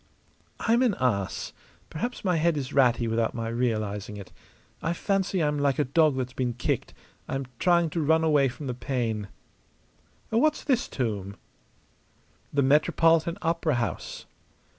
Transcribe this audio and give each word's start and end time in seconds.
"I'm 0.59 0.81
an 0.81 0.95
ass. 0.99 1.53
Perhaps 1.91 2.25
my 2.25 2.37
head 2.37 2.57
is 2.57 2.73
ratty 2.73 3.07
without 3.07 3.35
my 3.35 3.49
realizing 3.49 4.17
it. 4.17 4.31
I 4.81 4.93
fancy 4.93 5.43
I'm 5.43 5.59
like 5.59 5.77
a 5.77 5.83
dog 5.83 6.17
that's 6.17 6.33
been 6.33 6.53
kicked; 6.53 6.95
I'm 7.27 7.45
trying 7.59 7.91
to 7.91 8.01
run 8.01 8.23
away 8.23 8.47
from 8.49 8.65
the 8.65 8.73
pain. 8.73 9.27
What's 10.31 10.63
this 10.63 10.87
tomb?" 10.87 11.35
"The 12.51 12.63
Metropolitan 12.63 13.37
Opera 13.43 13.75
House." 13.75 14.25